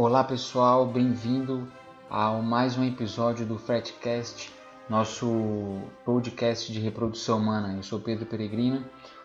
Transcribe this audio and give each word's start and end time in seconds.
Olá 0.00 0.22
pessoal, 0.22 0.86
bem-vindo 0.86 1.66
a 2.08 2.30
mais 2.34 2.78
um 2.78 2.84
episódio 2.84 3.44
do 3.44 3.58
Fretcast, 3.58 4.48
nosso 4.88 5.26
podcast 6.04 6.72
de 6.72 6.78
reprodução 6.78 7.38
humana. 7.38 7.74
Eu 7.74 7.82
sou 7.82 7.98
Pedro 7.98 8.24
Peregrino, 8.24 8.84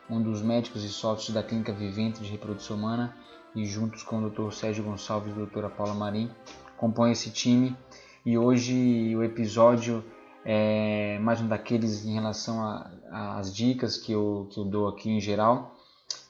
um 0.09 0.19
dos 0.19 0.41
médicos 0.41 0.83
e 0.83 0.89
sócios 0.89 1.31
da 1.31 1.43
Clínica 1.43 1.71
Vivente 1.71 2.23
de 2.23 2.31
Reprodução 2.31 2.75
Humana 2.75 3.15
e 3.55 3.67
juntos 3.67 4.01
com 4.01 4.17
o 4.17 4.31
Dr. 4.31 4.51
Sérgio 4.51 4.83
Gonçalves 4.83 5.29
e 5.29 5.33
a 5.33 5.37
doutora 5.37 5.69
Paula 5.69 5.93
Marim 5.93 6.31
compõe 6.75 7.11
esse 7.11 7.29
time 7.29 7.77
e 8.25 8.35
hoje 8.35 9.15
o 9.15 9.21
episódio 9.23 10.03
é 10.43 11.19
mais 11.19 11.39
um 11.39 11.47
daqueles 11.47 12.03
em 12.03 12.15
relação 12.15 12.83
às 13.11 13.53
dicas 13.53 13.95
que 13.95 14.11
eu, 14.11 14.47
que 14.49 14.59
eu 14.59 14.65
dou 14.65 14.87
aqui 14.87 15.11
em 15.11 15.19
geral 15.19 15.75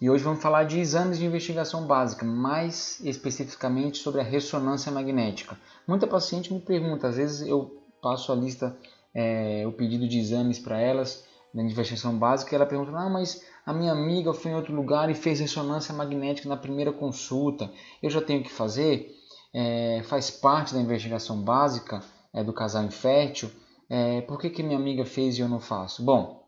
e 0.01 0.09
hoje 0.09 0.23
vamos 0.23 0.41
falar 0.41 0.65
de 0.65 0.79
exames 0.79 1.17
de 1.17 1.25
investigação 1.25 1.85
básica, 1.85 2.25
mais 2.25 2.99
especificamente 3.01 3.97
sobre 3.97 4.21
a 4.21 4.23
ressonância 4.23 4.91
magnética. 4.91 5.57
Muita 5.87 6.07
paciente 6.07 6.53
me 6.53 6.59
pergunta, 6.59 7.07
às 7.07 7.17
vezes 7.17 7.47
eu 7.47 7.81
passo 8.01 8.31
a 8.31 8.35
lista, 8.35 8.77
é, 9.13 9.63
o 9.67 9.71
pedido 9.71 10.07
de 10.07 10.19
exames 10.19 10.59
para 10.59 10.79
elas, 10.79 11.23
da 11.53 11.61
investigação 11.61 12.17
básica, 12.17 12.53
e 12.53 12.55
ela 12.55 12.65
pergunta, 12.65 12.91
não, 12.91 13.09
mas 13.09 13.45
a 13.65 13.71
minha 13.71 13.91
amiga 13.91 14.33
foi 14.33 14.51
em 14.51 14.55
outro 14.55 14.75
lugar 14.75 15.09
e 15.09 15.13
fez 15.13 15.39
ressonância 15.39 15.93
magnética 15.93 16.49
na 16.49 16.57
primeira 16.57 16.91
consulta, 16.91 17.71
eu 18.01 18.09
já 18.09 18.21
tenho 18.21 18.43
que 18.43 18.51
fazer? 18.51 19.15
É, 19.53 20.01
faz 20.05 20.31
parte 20.31 20.73
da 20.73 20.81
investigação 20.81 21.41
básica 21.41 22.01
é, 22.33 22.43
do 22.43 22.51
casal 22.51 22.83
infértil, 22.83 23.51
é, 23.89 24.21
por 24.21 24.39
que, 24.39 24.49
que 24.49 24.63
minha 24.63 24.77
amiga 24.77 25.05
fez 25.05 25.37
e 25.37 25.41
eu 25.41 25.47
não 25.47 25.59
faço? 25.59 26.03
Bom, 26.03 26.42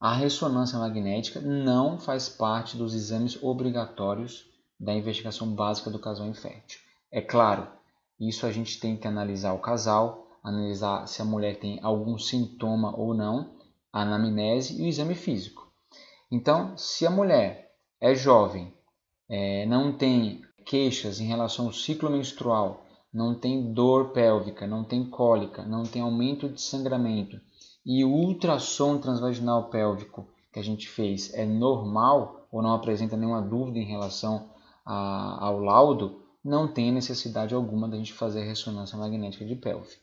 a 0.00 0.14
ressonância 0.14 0.78
magnética 0.78 1.40
não 1.40 1.98
faz 1.98 2.28
parte 2.28 2.76
dos 2.76 2.94
exames 2.94 3.42
obrigatórios 3.42 4.48
da 4.78 4.94
investigação 4.94 5.52
básica 5.52 5.90
do 5.90 5.98
casal 5.98 6.28
infértil. 6.28 6.80
É 7.10 7.20
claro, 7.20 7.66
isso 8.20 8.46
a 8.46 8.52
gente 8.52 8.78
tem 8.78 8.96
que 8.96 9.08
analisar 9.08 9.52
o 9.54 9.58
casal, 9.58 10.28
analisar 10.42 11.08
se 11.08 11.20
a 11.20 11.24
mulher 11.24 11.58
tem 11.58 11.80
algum 11.82 12.16
sintoma 12.16 12.96
ou 12.96 13.12
não, 13.12 13.56
a 13.92 14.02
anamnese 14.02 14.80
e 14.80 14.84
o 14.84 14.86
exame 14.86 15.16
físico. 15.16 15.68
Então, 16.30 16.76
se 16.76 17.04
a 17.04 17.10
mulher 17.10 17.72
é 18.00 18.14
jovem, 18.14 18.72
é, 19.28 19.66
não 19.66 19.92
tem 19.92 20.42
queixas 20.64 21.18
em 21.18 21.26
relação 21.26 21.66
ao 21.66 21.72
ciclo 21.72 22.08
menstrual, 22.08 22.84
não 23.12 23.34
tem 23.34 23.72
dor 23.72 24.10
pélvica, 24.10 24.66
não 24.66 24.84
tem 24.84 25.04
cólica, 25.08 25.64
não 25.64 25.82
tem 25.82 26.02
aumento 26.02 26.48
de 26.48 26.60
sangramento, 26.60 27.40
e 27.88 28.04
o 28.04 28.10
ultrassom 28.10 28.98
transvaginal 28.98 29.70
pélvico 29.70 30.28
que 30.52 30.60
a 30.60 30.62
gente 30.62 30.86
fez 30.86 31.32
é 31.32 31.46
normal 31.46 32.46
ou 32.52 32.60
não 32.60 32.74
apresenta 32.74 33.16
nenhuma 33.16 33.40
dúvida 33.40 33.78
em 33.78 33.86
relação 33.86 34.50
a, 34.84 35.46
ao 35.46 35.58
laudo, 35.58 36.20
não 36.44 36.68
tem 36.68 36.92
necessidade 36.92 37.54
alguma 37.54 37.88
da 37.88 37.96
gente 37.96 38.12
fazer 38.12 38.44
ressonância 38.44 38.98
magnética 38.98 39.42
de 39.46 39.56
pelve. 39.56 39.96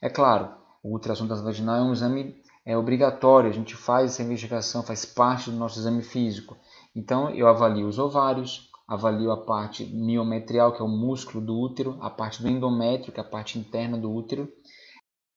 É 0.00 0.08
claro, 0.08 0.54
o 0.82 0.92
ultrassom 0.92 1.26
transvaginal 1.26 1.76
é 1.76 1.82
um 1.82 1.92
exame 1.92 2.34
é 2.64 2.76
obrigatório, 2.76 3.50
a 3.50 3.52
gente 3.52 3.76
faz 3.76 4.12
essa 4.12 4.22
investigação, 4.22 4.82
faz 4.82 5.04
parte 5.04 5.50
do 5.50 5.56
nosso 5.56 5.78
exame 5.78 6.02
físico. 6.02 6.56
Então 6.96 7.28
eu 7.30 7.46
avalio 7.46 7.86
os 7.86 7.98
ovários, 7.98 8.70
avalio 8.86 9.30
a 9.30 9.36
parte 9.36 9.84
miometrial, 9.84 10.72
que 10.72 10.80
é 10.80 10.84
o 10.84 10.88
músculo 10.88 11.44
do 11.44 11.58
útero, 11.58 11.98
a 12.00 12.08
parte 12.08 12.40
do 12.42 12.48
endométrio, 12.48 13.12
que 13.12 13.20
é 13.20 13.22
a 13.22 13.26
parte 13.26 13.58
interna 13.58 13.98
do 13.98 14.10
útero, 14.10 14.50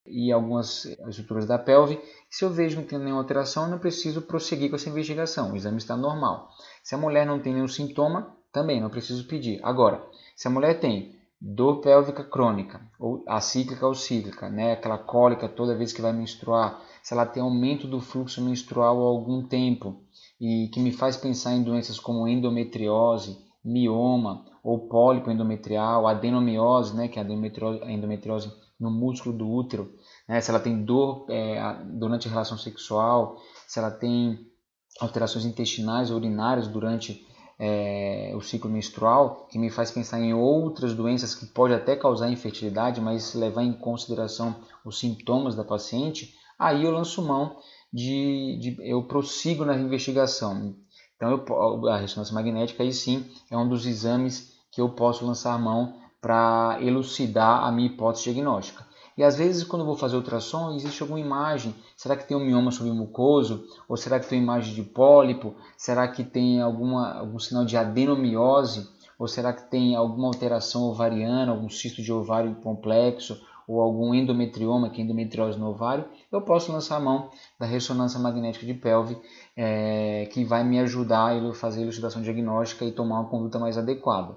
e 0.05 0.31
algumas 0.31 0.85
estruturas 1.07 1.45
da 1.45 1.57
pelve. 1.57 1.99
Se 2.29 2.43
eu 2.43 2.49
vejo 2.49 2.75
que 2.75 2.81
não 2.81 2.87
tem 2.87 2.99
nenhuma 2.99 3.21
alteração, 3.21 3.69
não 3.69 3.79
preciso 3.79 4.21
prosseguir 4.21 4.69
com 4.69 4.75
essa 4.75 4.89
investigação. 4.89 5.51
O 5.51 5.55
exame 5.55 5.77
está 5.77 5.95
normal. 5.95 6.49
Se 6.83 6.95
a 6.95 6.97
mulher 6.97 7.25
não 7.25 7.39
tem 7.39 7.53
nenhum 7.53 7.67
sintoma, 7.67 8.35
também 8.51 8.81
não 8.81 8.89
preciso 8.89 9.27
pedir. 9.27 9.59
Agora, 9.63 10.03
se 10.35 10.47
a 10.47 10.51
mulher 10.51 10.79
tem 10.79 11.15
dor 11.39 11.81
pélvica 11.81 12.23
crônica, 12.23 12.81
ou 12.99 13.23
acíclica 13.27 13.87
ou 13.87 13.95
cíclica, 13.95 14.49
né? 14.49 14.73
aquela 14.73 14.97
cólica 14.97 15.49
toda 15.49 15.75
vez 15.75 15.91
que 15.91 16.01
vai 16.01 16.13
menstruar, 16.13 16.79
se 17.01 17.13
ela 17.13 17.25
tem 17.25 17.41
aumento 17.41 17.87
do 17.87 17.99
fluxo 17.99 18.41
menstrual 18.43 19.01
há 19.01 19.07
algum 19.07 19.47
tempo 19.47 20.03
e 20.39 20.69
que 20.71 20.79
me 20.79 20.91
faz 20.91 21.17
pensar 21.17 21.53
em 21.53 21.63
doenças 21.63 21.99
como 21.99 22.27
endometriose, 22.27 23.37
mioma 23.63 24.45
ou 24.63 24.87
pólipo 24.87 25.31
endometrial, 25.31 26.07
adenomiose, 26.07 26.95
né? 26.95 27.07
que 27.07 27.19
é 27.19 27.23
a 27.23 27.91
endometriose 27.91 28.51
no 28.81 28.89
músculo 28.89 29.37
do 29.37 29.47
útero, 29.47 29.93
né? 30.27 30.41
se 30.41 30.49
ela 30.49 30.59
tem 30.59 30.83
dor 30.83 31.27
é, 31.29 31.61
durante 31.85 32.27
a 32.27 32.31
relação 32.31 32.57
sexual, 32.57 33.37
se 33.67 33.77
ela 33.77 33.91
tem 33.91 34.39
alterações 34.99 35.45
intestinais 35.45 36.09
ou 36.09 36.17
urinárias 36.17 36.67
durante 36.67 37.25
é, 37.59 38.33
o 38.35 38.41
ciclo 38.41 38.71
menstrual, 38.71 39.47
que 39.51 39.59
me 39.59 39.69
faz 39.69 39.91
pensar 39.91 40.19
em 40.19 40.33
outras 40.33 40.95
doenças 40.95 41.35
que 41.35 41.45
pode 41.45 41.75
até 41.75 41.95
causar 41.95 42.31
infertilidade, 42.31 42.99
mas 42.99 43.23
se 43.23 43.37
levar 43.37 43.63
em 43.63 43.71
consideração 43.71 44.55
os 44.83 44.97
sintomas 44.97 45.55
da 45.55 45.63
paciente, 45.63 46.33
aí 46.57 46.83
eu 46.83 46.91
lanço 46.91 47.21
mão 47.21 47.57
de, 47.93 48.57
de 48.59 48.77
eu 48.79 49.03
prossigo 49.03 49.63
na 49.63 49.77
investigação. 49.77 50.75
Então 51.15 51.29
eu, 51.29 51.87
a 51.87 51.97
ressonância 51.97 52.33
magnética 52.33 52.81
aí 52.81 52.91
sim 52.91 53.29
é 53.51 53.55
um 53.55 53.69
dos 53.69 53.85
exames 53.85 54.59
que 54.71 54.81
eu 54.81 54.89
posso 54.89 55.23
lançar 55.23 55.59
mão 55.59 56.00
para 56.21 56.77
elucidar 56.79 57.63
a 57.65 57.71
minha 57.71 57.87
hipótese 57.87 58.25
diagnóstica. 58.25 58.85
E 59.17 59.23
às 59.23 59.35
vezes, 59.35 59.63
quando 59.63 59.81
eu 59.81 59.85
vou 59.85 59.97
fazer 59.97 60.15
ultrassom, 60.15 60.73
existe 60.73 61.01
alguma 61.01 61.19
imagem. 61.19 61.75
Será 61.97 62.15
que 62.15 62.27
tem 62.27 62.37
um 62.37 62.45
mioma 62.45 62.71
submucoso? 62.71 63.65
Ou 63.89 63.97
será 63.97 64.19
que 64.19 64.27
tem 64.27 64.41
imagem 64.41 64.73
de 64.73 64.83
pólipo? 64.83 65.53
Será 65.77 66.07
que 66.07 66.23
tem 66.23 66.61
alguma, 66.61 67.19
algum 67.19 67.37
sinal 67.37 67.65
de 67.65 67.75
adenomiose? 67.75 68.89
Ou 69.19 69.27
será 69.27 69.51
que 69.53 69.69
tem 69.69 69.95
alguma 69.95 70.27
alteração 70.27 70.83
ovariana, 70.83 71.51
algum 71.51 71.69
cisto 71.69 72.01
de 72.01 72.11
ovário 72.11 72.55
complexo? 72.63 73.39
Ou 73.67 73.81
algum 73.81 74.13
endometrioma, 74.13 74.89
que 74.89 75.01
é 75.01 75.03
endometriose 75.03 75.59
no 75.59 75.69
ovário? 75.69 76.05
Eu 76.31 76.41
posso 76.41 76.71
lançar 76.71 76.97
a 76.97 76.99
mão 76.99 77.29
da 77.59 77.65
ressonância 77.65 78.19
magnética 78.19 78.65
de 78.65 78.73
pelve, 78.73 79.17
é, 79.55 80.27
que 80.31 80.43
vai 80.43 80.63
me 80.63 80.79
ajudar 80.79 81.35
a 81.35 81.53
fazer 81.53 81.81
a 81.81 81.83
elucidação 81.83 82.21
diagnóstica 82.21 82.85
e 82.85 82.91
tomar 82.91 83.19
uma 83.19 83.29
conduta 83.29 83.59
mais 83.59 83.77
adequada. 83.77 84.35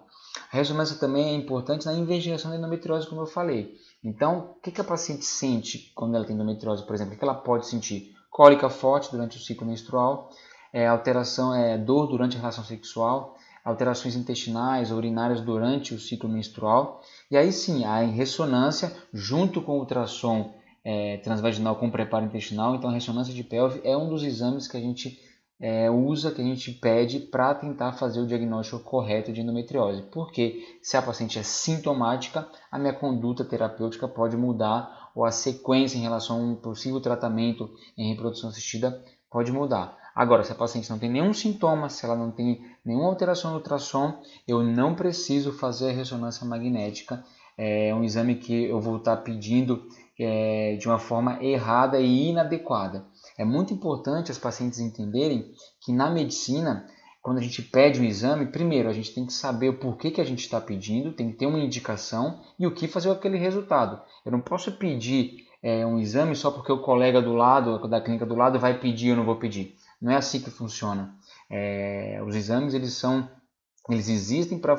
A 0.55 0.57
ressonância 0.57 0.97
também 1.01 1.31
é 1.31 1.35
importante 1.35 1.85
na 1.85 1.93
investigação 1.95 2.49
da 2.49 2.57
endometriose, 2.57 3.09
como 3.09 3.23
eu 3.23 3.27
falei. 3.27 3.75
Então, 4.05 4.53
o 4.57 4.61
que, 4.63 4.71
que 4.71 4.81
a 4.81 4.85
paciente 4.85 5.25
sente 5.25 5.91
quando 5.97 6.15
ela 6.15 6.25
tem 6.25 6.37
endometriose, 6.37 6.87
por 6.87 6.95
exemplo? 6.95 7.15
O 7.15 7.19
que 7.19 7.25
ela 7.25 7.35
pode 7.35 7.67
sentir? 7.67 8.15
Cólica 8.31 8.71
forte 8.71 9.11
durante 9.11 9.37
o 9.37 9.41
ciclo 9.41 9.67
menstrual, 9.67 10.31
é, 10.73 10.87
alteração, 10.87 11.53
é, 11.53 11.77
dor 11.77 12.07
durante 12.07 12.37
a 12.37 12.39
relação 12.39 12.63
sexual, 12.63 13.37
alterações 13.65 14.15
intestinais 14.15 14.93
urinárias 14.93 15.41
durante 15.41 15.93
o 15.93 15.99
ciclo 15.99 16.29
menstrual. 16.29 17.03
E 17.29 17.37
aí 17.37 17.51
sim, 17.51 17.85
a 17.85 17.99
ressonância, 18.03 18.97
junto 19.13 19.61
com 19.61 19.73
o 19.73 19.81
ultrassom 19.81 20.55
é, 20.85 21.17
transvaginal 21.17 21.75
com 21.75 21.91
preparo 21.91 22.27
intestinal, 22.27 22.77
então 22.77 22.91
a 22.91 22.93
ressonância 22.93 23.35
de 23.35 23.43
pelve 23.43 23.81
é 23.83 23.97
um 23.97 24.09
dos 24.09 24.23
exames 24.23 24.69
que 24.69 24.77
a 24.77 24.81
gente 24.81 25.21
é, 25.67 25.91
usa, 25.91 26.31
que 26.31 26.43
a 26.43 26.45
gente 26.45 26.73
pede 26.73 27.19
para 27.19 27.55
tentar 27.55 27.93
fazer 27.93 28.21
o 28.21 28.27
diagnóstico 28.27 28.81
correto 28.81 29.33
de 29.33 29.41
endometriose. 29.41 30.03
Porque 30.13 30.61
se 30.83 30.95
a 30.95 31.01
paciente 31.01 31.39
é 31.39 31.43
sintomática, 31.43 32.47
a 32.71 32.79
minha 32.79 32.93
conduta 32.93 33.47
terapêutica 33.47 34.07
pode 34.07 34.37
mudar 34.37 35.11
ou 35.15 35.25
a 35.25 35.31
sequência 35.31 35.97
em 35.97 36.03
relação 36.03 36.37
a 36.37 36.43
um 36.43 36.55
possível 36.55 37.01
tratamento 37.01 37.71
em 37.97 38.11
reprodução 38.11 38.51
assistida 38.51 39.03
pode 39.31 39.51
mudar. 39.51 39.97
Agora, 40.15 40.45
se 40.45 40.53
a 40.53 40.55
paciente 40.55 40.91
não 40.91 40.99
tem 40.99 41.11
nenhum 41.11 41.33
sintoma, 41.33 41.89
se 41.89 42.05
ela 42.05 42.15
não 42.15 42.31
tem 42.31 42.63
nenhuma 42.85 43.09
alteração 43.09 43.53
no 43.53 43.57
ultrassom, 43.57 44.21
eu 44.47 44.63
não 44.63 44.95
preciso 44.95 45.51
fazer 45.51 45.89
a 45.89 45.95
ressonância 45.95 46.47
magnética. 46.47 47.25
É 47.57 47.95
um 47.95 48.03
exame 48.03 48.35
que 48.37 48.65
eu 48.65 48.81
vou 48.81 48.97
estar 48.97 49.19
pedindo 49.19 49.87
é, 50.19 50.77
de 50.77 50.89
uma 50.89 50.99
forma 50.99 51.43
errada 51.43 52.01
e 52.01 52.29
inadequada. 52.29 53.05
É 53.39 53.45
muito 53.45 53.73
importante 53.73 54.31
as 54.31 54.39
pacientes 54.39 54.79
entenderem 54.79 55.53
que 55.81 55.93
na 55.93 56.11
medicina, 56.11 56.87
quando 57.23 57.39
a 57.39 57.43
gente 57.43 57.63
pede 57.63 58.01
um 58.01 58.05
exame, 58.05 58.47
primeiro 58.47 58.89
a 58.89 58.93
gente 58.93 59.15
tem 59.15 59.27
que 59.27 59.33
saber 59.33 59.69
o 59.69 59.79
porquê 59.79 60.11
que 60.11 60.21
a 60.21 60.25
gente 60.25 60.41
está 60.41 60.61
pedindo, 60.61 61.13
tem 61.13 61.31
que 61.31 61.39
ter 61.39 61.47
uma 61.47 61.59
indicação 61.59 62.41
e 62.59 62.67
o 62.67 62.75
que 62.75 62.87
fazer 62.87 63.09
com 63.09 63.15
aquele 63.15 63.39
resultado. 63.39 64.01
Eu 64.25 64.33
não 64.33 64.41
posso 64.41 64.73
pedir 64.73 65.47
é, 65.63 65.85
um 65.85 65.99
exame 65.99 66.37
só 66.37 66.51
porque 66.51 66.71
o 66.71 66.83
colega 66.83 67.21
do 67.23 67.33
lado, 67.33 67.89
da 67.89 68.01
clínica 68.01 68.27
do 68.27 68.35
lado, 68.35 68.59
vai 68.59 68.79
pedir 68.79 69.11
ou 69.11 69.17
não 69.17 69.25
vou 69.25 69.37
pedir. 69.37 69.75
Não 70.01 70.13
é 70.13 70.17
assim 70.17 70.41
que 70.41 70.51
funciona. 70.51 71.15
É, 71.51 72.23
os 72.27 72.37
exames 72.37 72.75
eles 72.75 72.93
são 72.93 73.29
eles 73.89 74.09
existem 74.09 74.59
para 74.59 74.79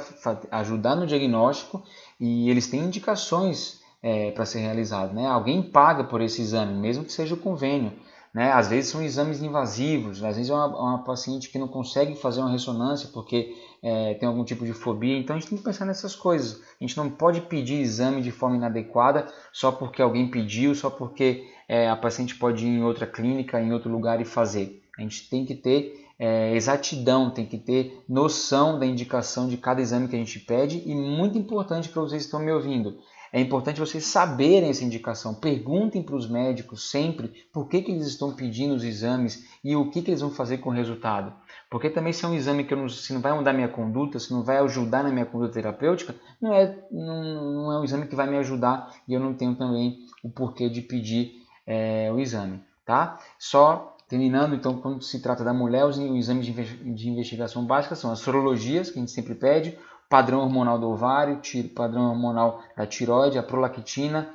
ajudar 0.52 0.96
no 0.96 1.06
diagnóstico 1.06 1.84
e 2.20 2.50
eles 2.50 2.68
têm 2.68 2.82
indicações 2.82 3.80
é, 4.02 4.32
para 4.32 4.46
ser 4.46 4.60
realizado. 4.60 5.14
Né? 5.14 5.28
Alguém 5.28 5.62
paga 5.62 6.04
por 6.04 6.22
esse 6.22 6.42
exame, 6.42 6.74
mesmo 6.74 7.04
que 7.04 7.12
seja 7.12 7.36
o 7.36 7.38
convênio. 7.38 7.92
Né? 8.34 8.52
Às 8.52 8.68
vezes 8.68 8.92
são 8.92 9.02
exames 9.02 9.42
invasivos, 9.42 10.24
às 10.24 10.36
vezes 10.36 10.52
é 10.52 10.54
uma, 10.54 10.68
uma 10.68 11.04
paciente 11.04 11.50
que 11.50 11.58
não 11.58 11.68
consegue 11.68 12.16
fazer 12.16 12.42
uma 12.42 12.52
ressonância 12.52 13.10
porque 13.14 13.56
é, 13.82 14.16
tem 14.16 14.28
algum 14.28 14.44
tipo 14.44 14.66
de 14.66 14.74
fobia. 14.74 15.18
Então 15.18 15.36
a 15.36 15.40
gente 15.40 15.50
tem 15.50 15.58
que 15.58 15.64
pensar 15.64 15.86
nessas 15.86 16.16
coisas. 16.16 16.62
A 16.82 16.84
gente 16.84 16.98
não 16.98 17.10
pode 17.10 17.42
pedir 17.42 17.76
exame 17.76 18.22
de 18.22 18.32
forma 18.32 18.58
inadequada 18.58 19.28
só 19.54 19.72
porque 19.72 20.02
alguém 20.02 20.30
pediu, 20.30 20.76
só 20.76 20.90
porque 20.90 21.48
é, 21.68 21.90
a 21.90 21.96
paciente 21.96 22.36
pode 22.36 22.66
ir 22.66 22.70
em 22.70 22.84
outra 22.84 23.08
clínica, 23.08 23.62
em 23.62 23.72
outro 23.72 23.92
lugar 23.92 24.20
e 24.20 24.26
fazer. 24.26 24.84
A 24.98 25.02
gente 25.02 25.30
tem 25.30 25.46
que 25.46 25.56
ter 25.56 26.05
é, 26.18 26.56
exatidão, 26.56 27.30
tem 27.30 27.46
que 27.46 27.58
ter 27.58 28.04
noção 28.08 28.80
da 28.80 28.86
indicação 28.86 29.48
de 29.48 29.58
cada 29.58 29.82
exame 29.82 30.08
que 30.08 30.16
a 30.16 30.20
gente 30.20 30.40
pede 30.40 30.82
e 30.86 30.96
muito 30.96 31.38
importante 31.38 31.90
para 31.90 32.02
vocês 32.02 32.24
que 32.24 32.28
estão 32.28 32.40
me 32.40 32.52
ouvindo, 32.52 32.98
é 33.36 33.42
importante 33.42 33.82
vocês 33.82 34.06
saberem 34.06 34.70
essa 34.70 34.86
indicação. 34.86 35.36
Perguntem 35.36 36.02
para 36.02 36.16
os 36.16 36.26
médicos 36.26 36.90
sempre 36.90 37.34
por 37.52 37.68
que, 37.68 37.82
que 37.82 37.92
eles 37.92 38.08
estão 38.08 38.34
pedindo 38.34 38.74
os 38.74 38.82
exames 38.82 39.46
e 39.62 39.76
o 39.76 39.90
que, 39.90 40.02
que 40.02 40.12
eles 40.12 40.22
vão 40.22 40.32
fazer 40.32 40.60
com 40.60 40.70
o 40.70 40.74
resultado. 40.74 41.34
Porque 41.70 41.90
também 41.90 42.14
se 42.14 42.24
é 42.24 42.30
um 42.30 42.34
exame 42.34 42.64
que 42.64 42.74
não, 42.74 42.88
se 42.88 43.12
não 43.12 43.20
vai 43.20 43.34
mudar 43.34 43.52
minha 43.52 43.68
conduta, 43.68 44.20
se 44.20 44.32
não 44.32 44.42
vai 44.42 44.58
ajudar 44.60 45.04
na 45.04 45.10
minha 45.10 45.26
conduta 45.26 45.52
terapêutica, 45.52 46.16
não 46.42 46.54
é, 46.54 46.82
não, 46.90 47.24
não 47.24 47.72
é 47.74 47.80
um 47.82 47.84
exame 47.84 48.08
que 48.08 48.16
vai 48.16 48.26
me 48.26 48.38
ajudar 48.38 48.96
e 49.06 49.14
eu 49.14 49.20
não 49.20 49.34
tenho 49.34 49.54
também 49.56 49.98
o 50.24 50.30
porquê 50.30 50.70
de 50.70 50.82
pedir 50.82 51.34
é, 51.68 52.10
o 52.14 52.20
exame. 52.20 52.64
Tá? 52.86 53.20
Só 53.38 53.95
terminando, 54.08 54.56
então, 54.56 54.78
quando 54.78 55.04
se 55.04 55.22
trata 55.22 55.44
da 55.44 55.54
mulher, 55.54 55.86
os 55.86 55.98
exames 55.98 56.46
de 56.46 57.10
investigação 57.10 57.66
básica 57.66 57.96
são 57.96 58.12
as 58.12 58.20
sorologias, 58.20 58.90
que 58.90 58.98
a 58.98 59.00
gente 59.00 59.12
sempre 59.12 59.36
pede, 59.36 59.78
padrão 60.10 60.42
hormonal 60.42 60.80
do 60.80 60.90
ovário, 60.90 61.42
padrão 61.76 62.10
hormonal 62.10 62.62
da 62.78 62.86
tiroide, 62.86 63.40
a 63.40 63.44
prolactina, 63.44 64.30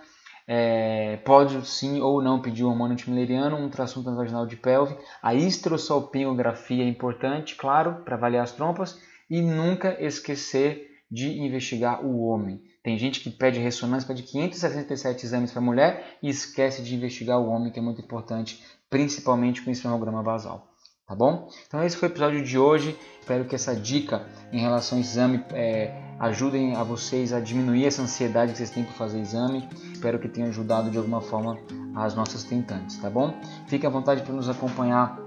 é, 0.46 1.16
pode 1.18 1.64
sim 1.66 2.00
ou 2.00 2.20
não 2.20 2.42
pedir 2.42 2.64
o 2.64 2.68
hormônio 2.68 2.94
antimileriano, 2.94 3.56
um 3.56 3.64
ultrassom 3.64 4.02
transvaginal 4.02 4.46
de 4.46 4.56
pelve, 4.56 4.96
a 5.22 5.32
histrossalpingografia 5.32 6.82
é 6.82 6.88
importante, 6.88 7.54
claro, 7.54 8.02
para 8.04 8.16
avaliar 8.16 8.42
as 8.42 8.52
trompas, 8.52 9.00
e 9.28 9.40
nunca 9.40 9.96
esquecer 10.04 10.88
de 11.08 11.38
investigar 11.38 12.04
o 12.04 12.22
homem. 12.22 12.60
Tem 12.82 12.98
gente 12.98 13.20
que 13.20 13.30
pede 13.30 13.58
ressonância, 13.58 14.08
pede 14.08 14.22
567 14.22 15.26
exames 15.26 15.50
para 15.50 15.60
a 15.60 15.64
mulher 15.64 16.18
e 16.22 16.28
esquece 16.28 16.82
de 16.82 16.94
investigar 16.94 17.38
o 17.38 17.48
homem, 17.48 17.70
que 17.70 17.78
é 17.78 17.82
muito 17.82 18.00
importante, 18.00 18.64
principalmente 18.88 19.62
com 19.62 19.70
o 19.70 19.72
espermograma 19.72 20.22
basal 20.22 20.70
tá 21.10 21.16
bom? 21.16 21.48
Então 21.66 21.82
esse 21.82 21.96
foi 21.96 22.08
o 22.08 22.12
episódio 22.12 22.44
de 22.44 22.56
hoje. 22.56 22.96
Espero 23.18 23.44
que 23.44 23.56
essa 23.56 23.74
dica 23.74 24.24
em 24.52 24.60
relação 24.60 24.96
ao 24.96 25.02
exame 25.02 25.44
é, 25.52 25.92
ajudem 26.20 26.76
a 26.76 26.84
vocês 26.84 27.32
a 27.32 27.40
diminuir 27.40 27.84
essa 27.84 28.00
ansiedade 28.00 28.52
que 28.52 28.58
vocês 28.58 28.70
têm 28.70 28.84
por 28.84 28.94
fazer 28.94 29.18
exame. 29.18 29.68
Espero 29.92 30.20
que 30.20 30.28
tenha 30.28 30.46
ajudado 30.46 30.88
de 30.88 30.96
alguma 30.96 31.20
forma 31.20 31.58
as 31.96 32.14
nossas 32.14 32.44
tentantes, 32.44 32.96
tá 32.98 33.10
bom? 33.10 33.34
Fique 33.66 33.84
à 33.84 33.90
vontade 33.90 34.22
para 34.22 34.32
nos 34.32 34.48
acompanhar 34.48 35.18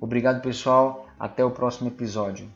Obrigado, 0.00 0.42
pessoal. 0.42 1.06
Até 1.18 1.44
o 1.44 1.50
próximo 1.50 1.88
episódio. 1.88 2.48